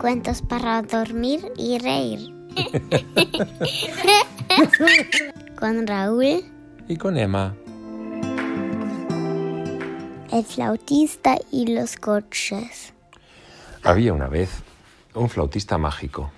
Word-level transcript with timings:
Cuentos 0.00 0.42
para 0.42 0.80
dormir 0.82 1.52
y 1.56 1.78
reír. 1.78 2.32
con 5.58 5.88
Raúl. 5.88 6.44
Y 6.86 6.96
con 6.96 7.18
Emma. 7.18 7.56
El 10.30 10.44
flautista 10.44 11.36
y 11.50 11.74
los 11.74 11.96
coches. 11.96 12.92
Había 13.82 14.12
una 14.12 14.28
vez 14.28 14.50
un 15.14 15.28
flautista 15.28 15.78
mágico. 15.78 16.30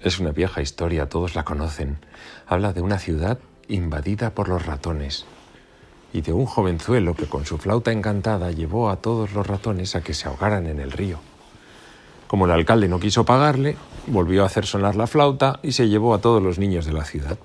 Es 0.00 0.20
una 0.20 0.32
vieja 0.32 0.60
historia, 0.60 1.08
todos 1.08 1.34
la 1.34 1.44
conocen. 1.44 1.96
Habla 2.46 2.74
de 2.74 2.82
una 2.82 2.98
ciudad 2.98 3.38
invadida 3.68 4.34
por 4.34 4.48
los 4.48 4.66
ratones 4.66 5.24
y 6.12 6.20
de 6.20 6.34
un 6.34 6.44
jovenzuelo 6.44 7.14
que 7.14 7.26
con 7.26 7.46
su 7.46 7.56
flauta 7.56 7.90
encantada 7.90 8.50
llevó 8.50 8.90
a 8.90 8.96
todos 8.96 9.32
los 9.32 9.46
ratones 9.46 9.96
a 9.96 10.02
que 10.02 10.12
se 10.12 10.28
ahogaran 10.28 10.66
en 10.66 10.78
el 10.78 10.92
río. 10.92 11.20
Como 12.34 12.46
el 12.46 12.50
alcalde 12.50 12.88
no 12.88 12.98
quiso 12.98 13.24
pagarle, 13.24 13.76
volvió 14.08 14.42
a 14.42 14.46
hacer 14.46 14.66
sonar 14.66 14.96
la 14.96 15.06
flauta 15.06 15.60
y 15.62 15.70
se 15.70 15.88
llevó 15.88 16.14
a 16.14 16.20
todos 16.20 16.42
los 16.42 16.58
niños 16.58 16.84
de 16.84 16.92
la 16.92 17.04
ciudad. 17.04 17.38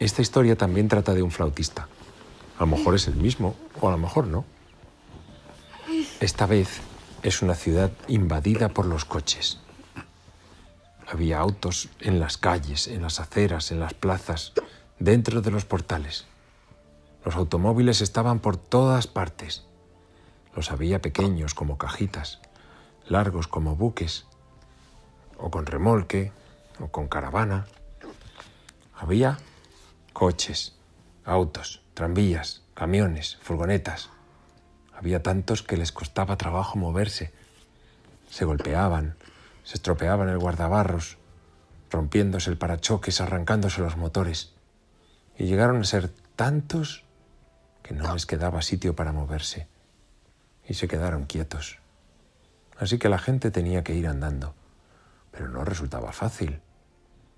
Esta 0.00 0.22
historia 0.22 0.56
también 0.56 0.88
trata 0.88 1.14
de 1.14 1.22
un 1.22 1.30
flautista. 1.30 1.86
A 2.58 2.62
lo 2.62 2.66
mejor 2.66 2.96
es 2.96 3.06
el 3.06 3.14
mismo 3.14 3.54
o 3.80 3.86
a 3.86 3.92
lo 3.92 3.98
mejor 3.98 4.26
no. 4.26 4.44
Esta 6.18 6.46
vez 6.46 6.80
es 7.22 7.42
una 7.42 7.54
ciudad 7.54 7.92
invadida 8.08 8.70
por 8.70 8.86
los 8.86 9.04
coches. 9.04 9.60
Había 11.06 11.38
autos 11.38 11.90
en 12.00 12.18
las 12.18 12.38
calles, 12.38 12.88
en 12.88 13.02
las 13.02 13.20
aceras, 13.20 13.70
en 13.70 13.78
las 13.78 13.94
plazas, 13.94 14.52
dentro 14.98 15.42
de 15.42 15.52
los 15.52 15.64
portales. 15.64 16.26
Los 17.24 17.36
automóviles 17.36 18.00
estaban 18.00 18.40
por 18.40 18.56
todas 18.56 19.06
partes. 19.06 19.62
Los 20.56 20.72
había 20.72 21.00
pequeños 21.00 21.54
como 21.54 21.78
cajitas, 21.78 22.40
largos 23.08 23.48
como 23.48 23.76
buques, 23.76 24.26
o 25.38 25.50
con 25.50 25.66
remolque, 25.66 26.32
o 26.80 26.88
con 26.88 27.08
caravana. 27.08 27.66
Había 28.96 29.38
coches, 30.12 30.76
autos, 31.24 31.82
tranvías, 31.94 32.62
camiones, 32.74 33.38
furgonetas. 33.42 34.10
Había 34.94 35.22
tantos 35.22 35.62
que 35.62 35.76
les 35.76 35.92
costaba 35.92 36.36
trabajo 36.36 36.78
moverse. 36.78 37.32
Se 38.30 38.44
golpeaban, 38.44 39.16
se 39.64 39.74
estropeaban 39.74 40.28
el 40.28 40.38
guardabarros, 40.38 41.18
rompiéndose 41.90 42.50
el 42.50 42.56
parachoques, 42.56 43.20
arrancándose 43.20 43.80
los 43.80 43.96
motores. 43.96 44.54
Y 45.36 45.46
llegaron 45.46 45.80
a 45.80 45.84
ser 45.84 46.08
tantos 46.36 47.04
que 47.82 47.94
no 47.94 48.12
les 48.14 48.26
quedaba 48.26 48.62
sitio 48.62 48.94
para 48.94 49.12
moverse, 49.12 49.66
y 50.68 50.74
se 50.74 50.86
quedaron 50.86 51.26
quietos. 51.26 51.81
Así 52.82 52.98
que 52.98 53.08
la 53.08 53.18
gente 53.18 53.52
tenía 53.52 53.84
que 53.84 53.94
ir 53.94 54.08
andando, 54.08 54.54
pero 55.30 55.48
no 55.48 55.64
resultaba 55.64 56.10
fácil. 56.10 56.60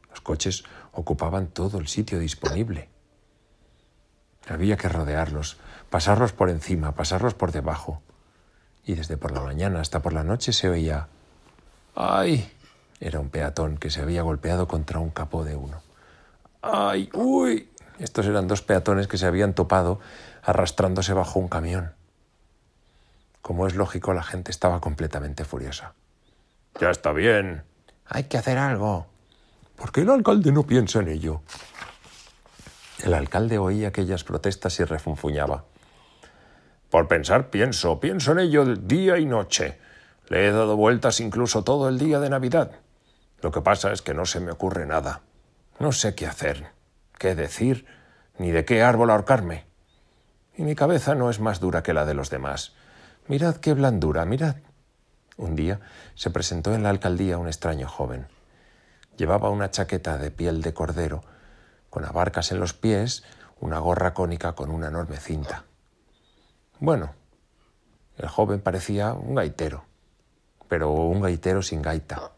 Los 0.09 0.23
coches 0.23 0.65
ocupaban 0.93 1.49
todo 1.49 1.77
el 1.79 1.87
sitio 1.87 2.19
disponible. 2.19 2.89
Había 4.49 4.79
que 4.79 4.89
rodearlos, 4.89 5.59
pasarlos 5.91 6.33
por 6.33 6.49
encima, 6.49 6.95
pasarlos 6.95 7.35
por 7.35 7.53
debajo. 7.53 8.01
Y 8.87 8.95
desde 8.95 9.19
por 9.19 9.33
la 9.33 9.43
mañana 9.43 9.83
hasta 9.83 10.01
por 10.01 10.15
la 10.15 10.25
noche 10.25 10.55
se 10.55 10.71
oía 10.71 11.09
¡Ay! 11.95 12.51
Era 12.99 13.21
un 13.21 13.29
peatón 13.29 13.77
que 13.77 13.91
se 13.91 14.01
había 14.01 14.23
golpeado 14.23 14.67
contra 14.67 14.99
un 14.99 15.11
capó 15.11 15.45
de 15.45 15.57
uno. 15.57 15.83
¡Ay! 16.63 17.11
¡Uy! 17.13 17.69
Estos 17.99 18.25
eran 18.25 18.49
dos 18.49 18.63
peatones 18.63 19.09
que 19.09 19.19
se 19.19 19.27
habían 19.27 19.53
topado 19.53 20.01
arrastrándose 20.43 21.13
bajo 21.13 21.39
un 21.39 21.49
camión. 21.49 21.93
Como 23.45 23.67
es 23.67 23.75
lógico, 23.75 24.15
la 24.15 24.23
gente 24.23 24.51
estaba 24.51 24.81
completamente 24.81 25.45
furiosa. 25.45 25.93
Ya 26.81 26.89
está 26.89 27.13
bien. 27.13 27.63
Hay 28.07 28.25
que 28.25 28.39
hacer 28.39 28.57
algo. 28.57 29.07
¿Por 29.77 29.93
qué 29.93 30.01
el 30.01 30.09
alcalde 30.09 30.51
no 30.51 30.63
piensa 30.63 31.01
en 31.01 31.09
ello? 31.09 31.43
El 33.03 33.13
alcalde 33.13 33.59
oía 33.59 33.89
aquellas 33.89 34.25
protestas 34.25 34.81
y 34.81 34.85
refunfuñaba. 34.85 35.67
Por 36.89 37.07
pensar 37.07 37.51
pienso, 37.51 38.01
pienso 38.01 38.33
en 38.33 38.39
ello 38.39 38.65
día 38.65 39.19
y 39.19 39.27
noche. 39.27 39.79
Le 40.29 40.49
he 40.49 40.51
dado 40.51 40.77
vueltas 40.77 41.21
incluso 41.21 41.65
todo 41.65 41.91
el 41.91 41.99
día 41.99 42.21
de 42.21 42.31
Navidad. 42.31 42.71
Lo 43.43 43.53
que 43.53 43.61
pasa 43.61 43.93
es 43.93 44.01
que 44.01 44.15
no 44.15 44.25
se 44.25 44.41
me 44.41 44.53
ocurre 44.53 44.87
nada. 44.87 45.21
No 45.79 45.93
sé 45.93 46.15
qué 46.15 46.27
hacer, 46.27 46.69
qué 47.19 47.35
decir, 47.35 47.85
ni 48.39 48.53
de 48.53 48.65
qué 48.65 48.83
árbol 48.83 49.11
ahorcarme 49.11 49.67
y 50.57 50.63
mi 50.63 50.75
cabeza 50.75 51.15
no 51.15 51.31
es 51.31 51.41
más 51.41 51.61
dura 51.61 51.83
que 51.83 51.95
la 51.95 52.05
de 52.05 52.15
los 52.15 52.31
demás. 52.31 52.75
Mirad 53.27 53.57
qué 53.57 53.73
blandura, 53.73 54.27
mirad. 54.27 54.57
Un 55.39 55.57
día 55.57 55.81
se 56.15 56.31
presentó 56.31 56.75
en 56.75 56.83
la 56.83 56.91
alcaldía 56.91 57.39
un 57.39 57.47
extraño 57.47 57.89
joven. 57.89 58.27
Llevaba 59.17 59.49
una 59.49 59.71
chaqueta 59.71 60.19
de 60.19 60.31
piel 60.31 60.61
de 60.61 60.75
cordero, 60.75 61.23
con 61.89 62.05
abarcas 62.05 62.53
en 62.53 62.61
los 62.61 62.75
pies, 62.75 63.25
una 63.61 63.79
gorra 63.79 64.13
cónica 64.13 64.53
con 64.53 64.71
una 64.71 64.89
enorme 64.89 65.17
cinta. 65.17 65.65
Bueno, 66.81 67.15
el 68.19 68.29
joven 68.29 68.61
parecía 68.61 69.15
un 69.15 69.37
gaitero, 69.37 69.85
pero 70.69 70.91
un 70.93 71.23
gaitero 71.23 71.63
sin 71.63 71.81
gaita. 71.81 72.33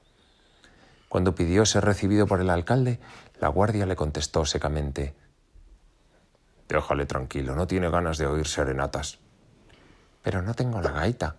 Cuando 1.08 1.34
pidió 1.34 1.66
ser 1.66 1.84
recibido 1.84 2.28
por 2.28 2.40
el 2.40 2.50
alcalde, 2.50 3.00
la 3.40 3.48
guardia 3.48 3.86
le 3.86 3.96
contestó 3.96 4.44
secamente 4.44 5.14
Déjale 6.68 7.06
tranquilo, 7.06 7.54
no 7.54 7.66
tiene 7.66 7.90
ganas 7.90 8.18
de 8.18 8.26
oír 8.26 8.46
serenatas. 8.46 9.20
Pero 10.26 10.42
no 10.42 10.54
tengo 10.54 10.82
la 10.82 10.90
gaita. 10.90 11.36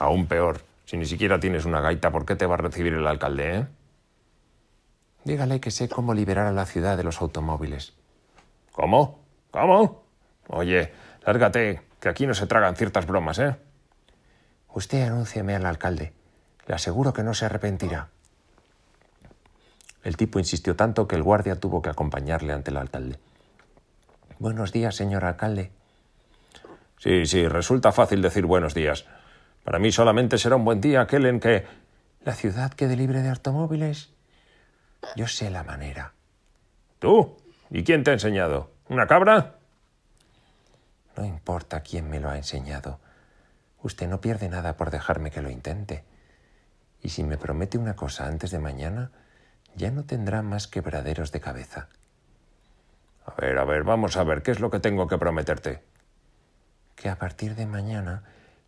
Aún 0.00 0.26
peor, 0.26 0.60
si 0.86 0.96
ni 0.96 1.06
siquiera 1.06 1.38
tienes 1.38 1.66
una 1.66 1.80
gaita, 1.80 2.10
¿por 2.10 2.26
qué 2.26 2.34
te 2.34 2.46
va 2.46 2.54
a 2.54 2.56
recibir 2.56 2.92
el 2.92 3.06
alcalde, 3.06 3.58
eh? 3.58 3.66
Dígale 5.22 5.60
que 5.60 5.70
sé 5.70 5.88
cómo 5.88 6.14
liberar 6.14 6.48
a 6.48 6.50
la 6.50 6.66
ciudad 6.66 6.96
de 6.96 7.04
los 7.04 7.20
automóviles. 7.20 7.92
¿Cómo? 8.72 9.20
¿Cómo? 9.52 10.02
Oye, 10.48 10.92
lárgate, 11.24 11.82
que 12.00 12.08
aquí 12.08 12.26
no 12.26 12.34
se 12.34 12.48
tragan 12.48 12.74
ciertas 12.74 13.06
bromas, 13.06 13.38
¿eh? 13.38 13.54
Usted 14.72 15.06
anúncieme 15.06 15.54
al 15.54 15.64
alcalde. 15.64 16.12
Le 16.66 16.74
aseguro 16.74 17.12
que 17.12 17.22
no 17.22 17.34
se 17.34 17.44
arrepentirá. 17.44 18.08
El 20.02 20.16
tipo 20.16 20.40
insistió 20.40 20.74
tanto 20.74 21.06
que 21.06 21.14
el 21.14 21.22
guardia 21.22 21.60
tuvo 21.60 21.82
que 21.82 21.90
acompañarle 21.90 22.52
ante 22.52 22.72
el 22.72 22.78
alcalde. 22.78 23.16
Buenos 24.40 24.72
días, 24.72 24.96
señor 24.96 25.24
alcalde. 25.24 25.70
Sí, 27.04 27.26
sí, 27.26 27.46
resulta 27.46 27.92
fácil 27.92 28.22
decir 28.22 28.46
buenos 28.46 28.72
días. 28.72 29.04
Para 29.62 29.78
mí 29.78 29.92
solamente 29.92 30.38
será 30.38 30.56
un 30.56 30.64
buen 30.64 30.80
día 30.80 31.02
aquel 31.02 31.26
en 31.26 31.38
que... 31.38 31.66
¿La 32.24 32.32
ciudad 32.32 32.72
quede 32.72 32.96
libre 32.96 33.20
de 33.20 33.28
automóviles? 33.28 34.08
Yo 35.14 35.28
sé 35.28 35.50
la 35.50 35.64
manera. 35.64 36.14
¿Tú? 36.98 37.36
¿Y 37.68 37.84
quién 37.84 38.04
te 38.04 38.10
ha 38.10 38.14
enseñado? 38.14 38.70
¿Una 38.88 39.06
cabra? 39.06 39.56
No 41.18 41.26
importa 41.26 41.82
quién 41.82 42.08
me 42.08 42.20
lo 42.20 42.30
ha 42.30 42.38
enseñado. 42.38 43.00
Usted 43.82 44.08
no 44.08 44.22
pierde 44.22 44.48
nada 44.48 44.78
por 44.78 44.90
dejarme 44.90 45.30
que 45.30 45.42
lo 45.42 45.50
intente. 45.50 46.04
Y 47.02 47.10
si 47.10 47.22
me 47.22 47.36
promete 47.36 47.76
una 47.76 47.96
cosa 47.96 48.26
antes 48.28 48.50
de 48.50 48.60
mañana, 48.60 49.10
ya 49.76 49.90
no 49.90 50.04
tendrá 50.04 50.40
más 50.40 50.68
quebraderos 50.68 51.32
de 51.32 51.40
cabeza. 51.40 51.88
A 53.26 53.34
ver, 53.38 53.58
a 53.58 53.64
ver, 53.66 53.84
vamos 53.84 54.16
a 54.16 54.24
ver, 54.24 54.42
¿qué 54.42 54.52
es 54.52 54.60
lo 54.60 54.70
que 54.70 54.80
tengo 54.80 55.06
que 55.06 55.18
prometerte? 55.18 55.82
Que 56.96 57.08
a 57.08 57.18
partir 57.18 57.54
de 57.54 57.66
mañana 57.66 58.22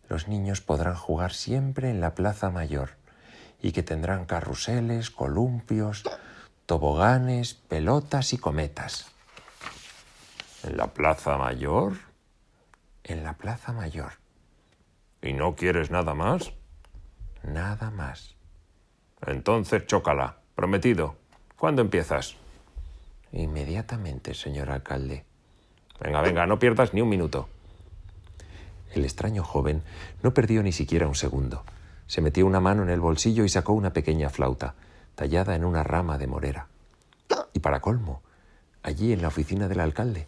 los 0.09 0.27
niños 0.27 0.61
podrán 0.61 0.95
jugar 0.95 1.33
siempre 1.33 1.89
en 1.89 2.01
la 2.01 2.15
Plaza 2.15 2.49
Mayor 2.49 2.91
y 3.61 3.71
que 3.71 3.83
tendrán 3.83 4.25
carruseles, 4.25 5.09
columpios, 5.09 6.03
toboganes, 6.65 7.55
pelotas 7.55 8.33
y 8.33 8.37
cometas. 8.37 9.11
¿En 10.63 10.77
la 10.77 10.87
Plaza 10.87 11.37
Mayor? 11.37 11.93
En 13.03 13.23
la 13.23 13.33
Plaza 13.33 13.73
Mayor. 13.73 14.13
¿Y 15.21 15.33
no 15.33 15.55
quieres 15.55 15.91
nada 15.91 16.13
más? 16.13 16.53
Nada 17.43 17.89
más. 17.91 18.35
Entonces 19.25 19.87
chócala. 19.87 20.37
Prometido. 20.55 21.15
¿Cuándo 21.57 21.81
empiezas? 21.81 22.35
Inmediatamente, 23.31 24.33
señor 24.33 24.69
alcalde. 24.69 25.25
Venga, 25.99 26.21
venga, 26.21 26.45
no 26.45 26.59
pierdas 26.59 26.93
ni 26.93 27.01
un 27.01 27.09
minuto. 27.09 27.49
El 28.93 29.03
extraño 29.03 29.43
joven 29.43 29.83
no 30.23 30.33
perdió 30.33 30.63
ni 30.63 30.71
siquiera 30.71 31.07
un 31.07 31.15
segundo. 31.15 31.63
Se 32.07 32.21
metió 32.21 32.45
una 32.45 32.59
mano 32.59 32.83
en 32.83 32.89
el 32.89 32.99
bolsillo 32.99 33.43
y 33.43 33.49
sacó 33.49 33.73
una 33.73 33.93
pequeña 33.93 34.29
flauta, 34.29 34.75
tallada 35.15 35.55
en 35.55 35.65
una 35.65 35.83
rama 35.83 36.17
de 36.17 36.27
morera. 36.27 36.67
Y 37.53 37.59
para 37.59 37.81
colmo, 37.81 38.21
allí 38.83 39.13
en 39.13 39.21
la 39.21 39.27
oficina 39.27 39.67
del 39.67 39.79
alcalde, 39.79 40.27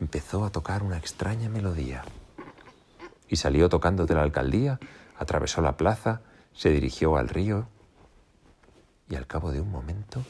empezó 0.00 0.44
a 0.44 0.50
tocar 0.50 0.82
una 0.82 0.98
extraña 0.98 1.48
melodía. 1.48 2.04
Y 3.28 3.36
salió 3.36 3.68
tocando 3.68 4.06
de 4.06 4.14
la 4.14 4.22
alcaldía, 4.22 4.78
atravesó 5.18 5.60
la 5.60 5.76
plaza, 5.76 6.20
se 6.52 6.70
dirigió 6.70 7.16
al 7.16 7.28
río 7.28 7.66
y 9.08 9.16
al 9.16 9.26
cabo 9.26 9.50
de 9.50 9.60
un 9.60 9.70
momento 9.70 10.22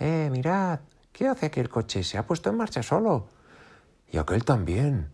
eh, 0.00 0.30
mirad, 0.32 0.80
¿qué 1.12 1.28
hace 1.28 1.46
aquel 1.46 1.68
coche? 1.68 2.02
Se 2.02 2.16
ha 2.16 2.26
puesto 2.26 2.48
en 2.48 2.56
marcha 2.56 2.82
solo. 2.82 3.28
Y 4.10 4.16
aquel 4.16 4.44
también. 4.44 5.10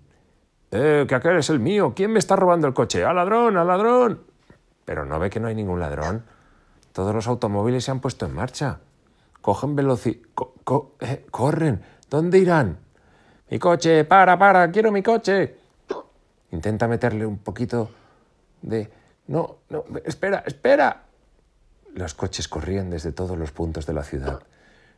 Eh, 0.71 1.07
que 1.09 1.15
aquel 1.15 1.39
es 1.39 1.51
el 1.51 1.61
mío. 1.61 1.93
¿Quién 1.95 2.13
me 2.13 2.19
está 2.19 2.37
robando 2.37 2.67
el 2.67 2.75
coche? 2.75 3.05
¡Al 3.05 3.17
ladrón, 3.17 3.57
al 3.57 3.67
ladrón! 3.67 4.23
Pero 4.85 5.05
no 5.05 5.19
ve 5.19 5.31
que 5.31 5.41
no 5.41 5.49
hay 5.49 5.55
ningún 5.55 5.81
ladrón. 5.81 6.25
Todos 6.93 7.15
los 7.15 7.27
automóviles 7.27 7.85
se 7.85 7.91
han 7.91 8.01
puesto 8.01 8.27
en 8.27 8.35
marcha. 8.35 8.81
Cogen 9.41 9.77
velocidad. 9.77 10.21
Eh, 11.01 11.27
corren. 11.31 11.83
¿Dónde 12.09 12.39
irán? 12.39 12.79
Mi 13.51 13.59
coche, 13.59 14.05
para, 14.05 14.39
para, 14.39 14.71
quiero 14.71 14.91
mi 14.91 15.03
coche. 15.03 15.57
Intenta 16.51 16.89
meterle 16.89 17.27
un 17.27 17.39
poquito 17.39 17.91
de... 18.63 18.91
No, 19.29 19.59
no, 19.69 19.85
espera, 20.05 20.43
espera. 20.47 21.05
Los 21.95 22.15
coches 22.15 22.49
corrían 22.49 22.91
desde 22.91 23.13
todos 23.13 23.39
los 23.39 23.53
puntos 23.53 23.87
de 23.87 23.93
la 23.93 24.05
ciudad, 24.05 24.41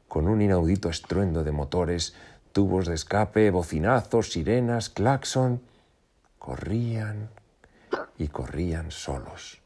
con 0.08 0.28
un 0.28 0.42
inaudito 0.42 0.88
estruendo 0.88 1.44
de 1.44 1.52
motores, 1.52 2.14
tubos 2.58 2.88
de 2.88 2.94
escape, 2.96 3.52
bocinazos, 3.52 4.32
sirenas, 4.32 4.88
claxon. 4.88 5.60
Corrían 6.40 7.30
y 8.18 8.26
corrían 8.26 8.90
solos. 8.90 9.60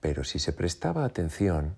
Pero 0.00 0.24
si 0.24 0.38
se 0.38 0.54
prestaba 0.54 1.04
atención, 1.04 1.76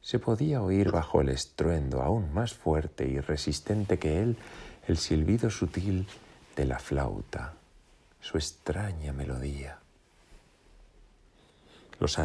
se 0.00 0.18
podía 0.18 0.60
oír 0.60 0.90
bajo 0.90 1.20
el 1.20 1.28
estruendo 1.28 2.02
aún 2.02 2.34
más 2.34 2.52
fuerte 2.52 3.06
y 3.06 3.20
resistente 3.20 4.00
que 4.00 4.20
él 4.20 4.36
el 4.88 4.98
silbido 4.98 5.48
sutil 5.48 6.08
de 6.56 6.64
la 6.64 6.80
flauta, 6.80 7.52
su 8.20 8.38
extraña 8.38 9.12
melodía. 9.12 9.78
Los 12.00 12.18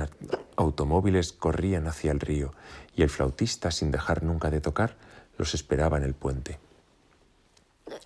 automóviles 0.55 1.31
corrían 1.31 1.85
hacia 1.85 2.11
el 2.11 2.19
río 2.19 2.55
y 2.95 3.03
el 3.03 3.11
flautista, 3.11 3.69
sin 3.69 3.91
dejar 3.91 4.23
nunca 4.23 4.49
de 4.49 4.61
tocar, 4.61 4.95
los 5.41 5.55
esperaba 5.55 5.97
en 5.97 6.03
el 6.03 6.13
puente. 6.13 6.59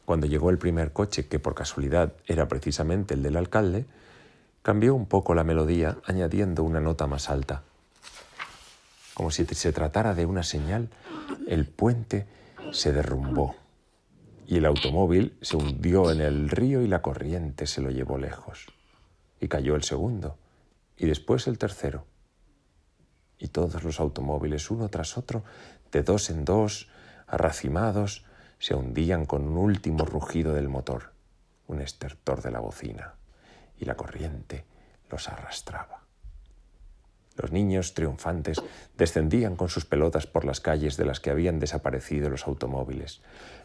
Cuando 0.05 0.25
llegó 0.25 0.51
el 0.51 0.57
primer 0.57 0.93
coche, 0.93 1.27
que 1.27 1.37
por 1.37 1.53
casualidad 1.53 2.13
era 2.27 2.47
precisamente 2.47 3.13
el 3.13 3.23
del 3.23 3.35
alcalde, 3.35 3.85
cambió 4.61 4.95
un 4.95 5.05
poco 5.05 5.35
la 5.35 5.43
melodía 5.43 5.97
añadiendo 6.05 6.63
una 6.63 6.79
nota 6.79 7.07
más 7.07 7.29
alta. 7.29 7.63
Como 9.13 9.31
si 9.31 9.43
se 9.43 9.73
tratara 9.73 10.15
de 10.15 10.25
una 10.25 10.43
señal, 10.43 10.87
el 11.45 11.65
puente 11.65 12.25
se 12.71 12.93
derrumbó 12.93 13.57
y 14.47 14.55
el 14.55 14.65
automóvil 14.65 15.37
se 15.41 15.57
hundió 15.57 16.11
en 16.11 16.21
el 16.21 16.47
río 16.47 16.83
y 16.83 16.87
la 16.87 17.01
corriente 17.01 17.67
se 17.67 17.81
lo 17.81 17.91
llevó 17.91 18.17
lejos. 18.17 18.67
Y 19.41 19.49
cayó 19.49 19.75
el 19.75 19.83
segundo 19.83 20.37
y 20.95 21.05
después 21.05 21.47
el 21.47 21.57
tercero. 21.57 22.05
Y 23.37 23.49
todos 23.49 23.83
los 23.83 23.99
automóviles, 23.99 24.71
uno 24.71 24.87
tras 24.87 25.17
otro, 25.17 25.43
de 25.91 26.01
dos 26.01 26.29
en 26.29 26.45
dos, 26.45 26.87
arracimados, 27.35 28.25
se 28.59 28.75
hundían 28.75 29.25
con 29.25 29.47
un 29.47 29.57
último 29.57 30.05
rugido 30.05 30.53
del 30.53 30.69
motor, 30.69 31.11
un 31.67 31.81
estertor 31.81 32.41
de 32.41 32.51
la 32.51 32.59
bocina, 32.59 33.15
y 33.77 33.85
la 33.85 33.95
corriente 33.95 34.65
los 35.09 35.27
arrastraba. 35.27 36.01
Los 37.35 37.51
niños, 37.51 37.93
triunfantes, 37.93 38.61
descendían 38.97 39.57
con 39.57 39.67
sus 39.67 39.85
pelotas 39.85 40.25
por 40.25 40.45
las 40.45 40.61
calles 40.61 40.95
de 40.95 41.03
las 41.03 41.19
que 41.19 41.29
habían 41.29 41.59
desaparecido 41.59 42.29
los 42.29 42.47
automóviles. 42.47 43.21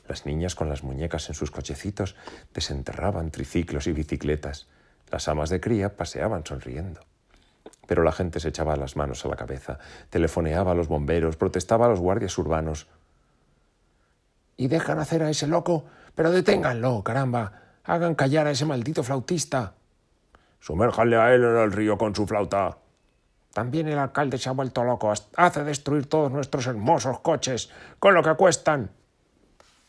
Las 0.09 0.27
niñas 0.27 0.57
con 0.57 0.69
las 0.69 0.83
muñecas 0.83 1.29
en 1.29 1.37
sus 1.37 1.53
cochecitos 1.53 2.17
desenterraban 2.53 3.31
triciclos 3.31 3.87
y 3.87 3.93
bicicletas. 3.93 4.67
Las 5.09 5.29
amas 5.29 5.51
de 5.51 5.61
cría 5.61 5.97
paseaban 5.97 6.45
sonriendo. 6.45 7.03
Pero 7.87 8.03
la 8.03 8.11
gente 8.11 8.41
se 8.41 8.49
echaba 8.49 8.75
las 8.75 8.97
manos 8.97 9.25
a 9.25 9.29
la 9.29 9.37
cabeza, 9.37 9.79
telefoneaba 10.11 10.73
a 10.73 10.75
los 10.75 10.89
bomberos, 10.89 11.37
protestaba 11.37 11.87
a 11.87 11.89
los 11.89 12.01
guardias 12.01 12.37
urbanos. 12.39 12.89
Y 14.61 14.69
dejan 14.69 14.99
hacer 14.99 15.23
a 15.23 15.31
ese 15.31 15.47
loco, 15.47 15.87
pero 16.15 16.31
deténganlo, 16.31 17.03
caramba. 17.03 17.79
Hagan 17.83 18.15
callar 18.15 18.47
a 18.47 18.51
ese 18.51 18.67
maldito 18.67 19.03
flautista. 19.03 19.73
Sumérjanle 20.61 21.17
a 21.17 21.35
él 21.35 21.43
en 21.45 21.57
el 21.57 21.73
río 21.73 21.97
con 21.97 22.15
su 22.15 22.27
flauta. 22.27 22.77
También 23.55 23.89
el 23.89 23.99
alcalde 23.99 24.37
se 24.37 24.51
ha 24.51 24.53
vuelto 24.53 24.85
loco. 24.85 25.15
Hace 25.35 25.65
destruir 25.65 26.11
todos 26.11 26.31
nuestros 26.31 26.67
hermosos 26.67 27.21
coches, 27.21 27.71
con 27.99 28.13
lo 28.13 28.23
que 28.23 28.35
cuestan, 28.35 28.91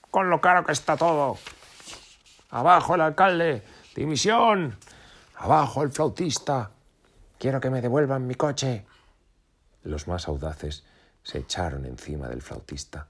con 0.09 0.29
lo 0.29 0.39
caro 0.39 0.63
que 0.63 0.71
está 0.71 0.95
todo. 0.95 1.37
Abajo 2.51 2.95
el 2.95 3.01
alcalde. 3.01 3.63
Dimisión. 3.93 4.77
Abajo 5.35 5.83
el 5.83 5.91
flautista. 5.91 6.71
Quiero 7.37 7.59
que 7.59 7.69
me 7.69 7.81
devuelvan 7.81 8.25
mi 8.25 8.35
coche. 8.35 8.85
Los 9.83 10.07
más 10.07 10.29
audaces 10.29 10.85
se 11.23 11.39
echaron 11.39 11.85
encima 11.85 12.29
del 12.29 12.41
flautista, 12.41 13.05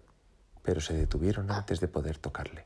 pero 0.64 0.82
se 0.82 0.94
detuvieron 0.94 1.52
antes 1.52 1.80
de 1.80 1.88
poder 1.88 2.18
tocarle. 2.18 2.66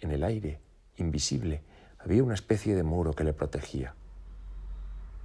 En 0.00 0.10
el 0.10 0.24
aire, 0.24 0.60
invisible, 0.96 1.62
había 1.98 2.24
una 2.24 2.34
especie 2.34 2.74
de 2.74 2.82
muro 2.82 3.12
que 3.12 3.24
le 3.24 3.32
protegía 3.32 3.94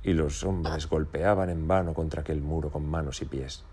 y 0.03 0.13
los 0.13 0.43
hombres 0.43 0.87
golpeaban 0.87 1.49
en 1.49 1.67
vano 1.67 1.93
contra 1.93 2.21
aquel 2.21 2.41
muro 2.41 2.71
con 2.71 2.87
manos 2.87 3.21
y 3.21 3.25
pies. 3.25 3.63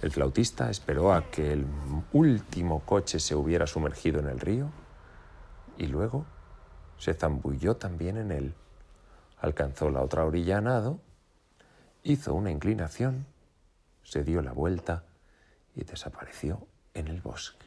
El 0.00 0.10
flautista 0.10 0.70
esperó 0.70 1.12
a 1.12 1.30
que 1.30 1.52
el 1.52 1.66
último 2.12 2.80
coche 2.80 3.18
se 3.18 3.34
hubiera 3.34 3.66
sumergido 3.66 4.20
en 4.20 4.28
el 4.28 4.40
río 4.40 4.70
y 5.76 5.86
luego 5.86 6.24
se 6.96 7.14
zambulló 7.14 7.76
también 7.76 8.16
en 8.16 8.30
él. 8.30 8.54
Alcanzó 9.40 9.90
la 9.90 10.02
otra 10.02 10.24
orilla 10.24 10.58
a 10.58 10.60
nado, 10.60 11.00
hizo 12.04 12.32
una 12.32 12.50
inclinación, 12.50 13.26
se 14.04 14.24
dio 14.24 14.40
la 14.40 14.52
vuelta 14.52 15.04
y 15.78 15.84
desapareció 15.84 16.66
en 16.92 17.06
el 17.06 17.20
bosque. 17.20 17.64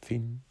Fin. 0.00 0.42